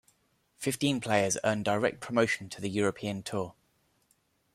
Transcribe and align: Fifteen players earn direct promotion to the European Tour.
Fifteen 0.57 0.99
players 0.99 1.37
earn 1.43 1.61
direct 1.61 1.99
promotion 1.99 2.49
to 2.49 2.59
the 2.59 2.71
European 2.71 3.21
Tour. 3.21 3.53